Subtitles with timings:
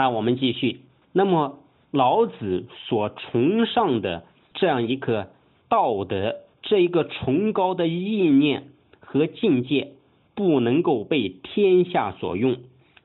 [0.00, 0.80] 那我们继续，
[1.12, 1.58] 那么
[1.90, 5.28] 老子所崇尚的这样一个
[5.68, 8.68] 道德，这一个崇高的意念
[9.00, 9.92] 和境界，
[10.34, 12.56] 不能够被天下所用，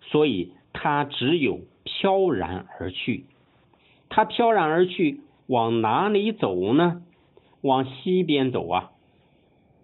[0.03, 3.25] 所以他只有飘然而去。
[4.07, 7.01] 他飘然而去，往哪里走呢？
[7.59, 8.91] 往西边走啊！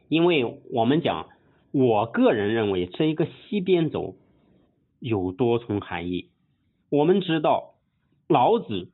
[0.07, 1.27] 因为我们讲，
[1.73, 4.15] 我个人认为这一个西边走
[5.01, 6.27] 有多重含义。
[6.91, 7.75] 我们知道
[8.27, 8.91] 老子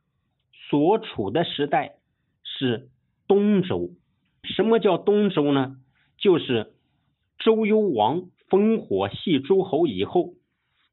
[0.70, 1.96] 所处的时代
[2.44, 2.90] 是
[3.28, 3.90] 东周，
[4.44, 5.78] 什么叫东周呢？
[6.18, 6.74] 就是
[7.40, 10.36] 周幽王烽火戏诸侯以后，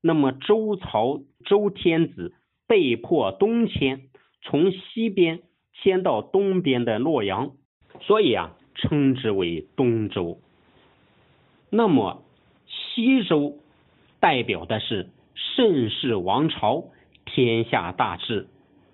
[0.00, 2.34] 那么周朝周天子
[2.66, 4.08] 被迫东迁，
[4.42, 5.42] 从西边
[5.74, 7.52] 迁到东边的洛阳，
[8.00, 8.56] 所以啊。
[8.76, 10.40] 称之为东周，
[11.70, 12.24] 那么
[12.66, 13.60] 西周
[14.18, 16.86] 代表的是盛世王朝，
[17.34, 18.46] 天下大治；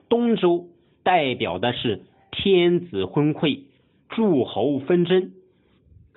[0.09, 0.71] 东周
[1.03, 3.65] 代表的是天子昏聩，
[4.09, 5.33] 诸侯纷争。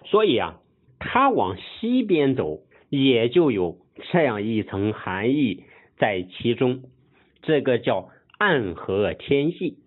[0.05, 0.61] 所以啊，
[0.99, 3.77] 他往西边走，也就有
[4.09, 5.65] 这样一层含义
[5.97, 6.83] 在其中，
[7.41, 9.79] 这个叫暗合天意。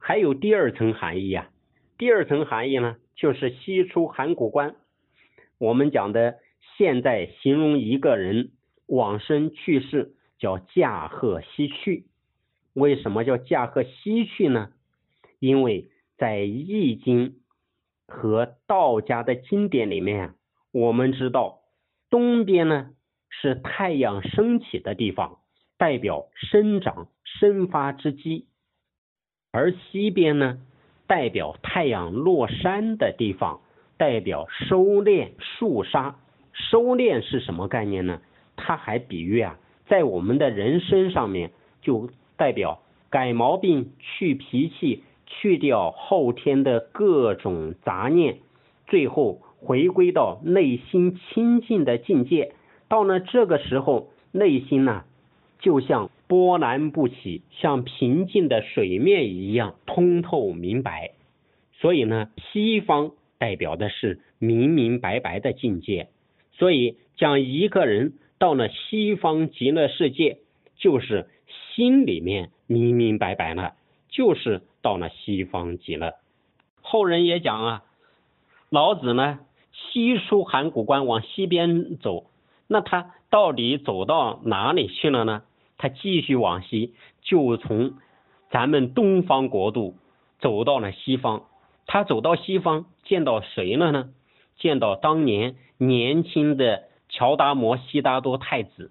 [0.00, 1.50] 还有第二层含义啊。
[1.98, 4.74] 第二层含义呢，就是西出函谷关。
[5.58, 6.34] 我们讲的
[6.76, 8.50] 现在形容一个人
[8.88, 12.06] 往生去世，叫驾鹤西去。
[12.72, 14.72] 为什么叫驾鹤西去呢？
[15.38, 15.88] 因为
[16.18, 17.36] 在易经
[18.08, 20.34] 和道家的经典里面，
[20.72, 21.60] 我们知道
[22.10, 22.90] 东边呢
[23.28, 25.38] 是太阳升起的地方，
[25.78, 28.48] 代表生长生发之机，
[29.52, 30.62] 而西边呢。
[31.06, 33.62] 代表太阳落山的地方，
[33.96, 36.20] 代表收敛肃杀。
[36.52, 38.22] 收敛是什么概念呢？
[38.54, 39.58] 它还比喻啊，
[39.90, 41.50] 在我们的人生上面，
[41.82, 48.38] 就代表改毛病、去脾气、去掉后天的各种杂念，
[48.86, 52.54] 最后回归到内心清净的境界。
[52.88, 55.04] 到了这个时候，内心呢，
[55.58, 56.08] 就像。
[56.30, 61.10] 波澜不起，像平静的水面一样通透明白。
[61.72, 66.06] 所以呢，西方代表的是明明白白的境界。
[66.52, 70.38] 所以讲一个人到了西方极乐世界，
[70.78, 71.28] 就是
[71.74, 73.74] 心里面明明白白了，
[74.08, 76.14] 就是到了西方极乐。
[76.80, 77.84] 后人也讲啊，
[78.70, 79.40] 老子呢
[79.72, 82.30] 西出函谷关往西边走，
[82.66, 85.42] 那他到底走到哪里去了呢？
[85.76, 87.92] 他继续往西，就从
[88.50, 89.96] 咱们东方国度
[90.38, 91.44] 走到了西方。
[91.86, 94.08] 他走到西方，见到谁了呢？
[94.56, 96.84] 见到当年年轻的
[97.20, 98.90] 乔达摩悉达多太子，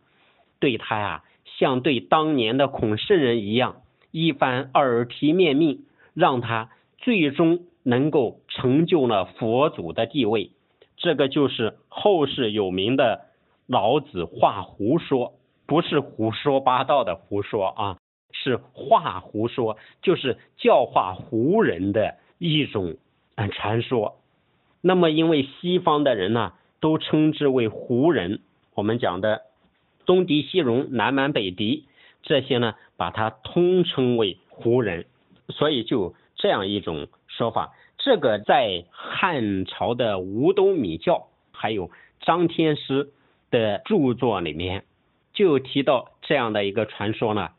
[0.59, 3.81] 对他呀，像对当年的孔圣人一样，
[4.11, 6.69] 一番耳提面命，让他
[6.99, 10.51] 最终能够成就了佛祖的地位。
[10.95, 13.21] 这个就是后世有名的
[13.65, 15.33] 老子画胡说。
[15.65, 17.97] 不是胡说八道的胡说啊，
[18.31, 22.97] 是话胡说，就是教化胡人的一种
[23.51, 24.17] 传说。
[24.81, 28.41] 那么，因为西方的人呢，都称之为胡人，
[28.75, 29.41] 我们讲的
[30.05, 31.85] 东狄、西戎、南蛮、北狄
[32.23, 35.05] 这些呢，把它通称为胡人，
[35.49, 37.73] 所以就这样一种说法。
[37.97, 41.91] 这个在汉朝的吴东米教还有
[42.21, 43.11] 张天师
[43.51, 44.85] 的著作里面。
[45.31, 47.51] 就提到这样的一个传说呢，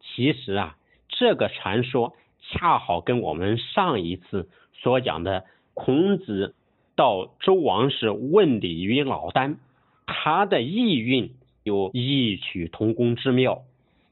[0.00, 0.76] 其实啊，
[1.08, 5.44] 这个传说恰好跟我们上一次所讲的
[5.74, 6.54] 孔子
[7.00, 9.56] 到周王室问礼于老聃，
[10.04, 11.30] 他的意蕴
[11.62, 13.62] 有异曲同工之妙，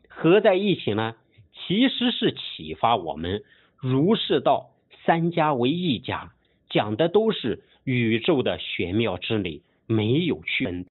[0.09, 1.15] 合在一起呢，
[1.53, 3.43] 其实是启发我们
[3.77, 4.71] 儒释道
[5.05, 6.33] 三家为一家，
[6.71, 10.87] 讲的都是宇宙的玄妙之理，没有区分。